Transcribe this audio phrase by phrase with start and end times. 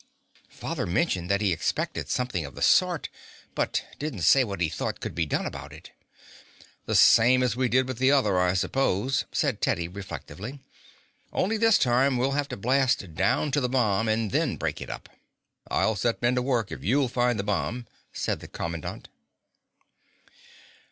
[0.49, 3.09] "Father mentioned that he expected something of the sort,
[3.53, 5.91] but didn't say what he thought could be done about it."
[6.87, 10.59] "The same as we did with the other, I suppose," said Teddy reflectively.
[11.31, 14.89] "Only this time we'll have to blast down to the bomb and then break it
[14.89, 15.07] up."
[15.69, 19.07] "I'll set men to work if you'll find the bomb," said the commandant.